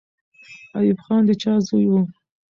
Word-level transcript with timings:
ایوب 0.77 0.99
خان 1.05 1.21
د 1.27 1.31
چا 1.41 1.53
زوی 1.67 1.85
وو؟ 1.89 2.01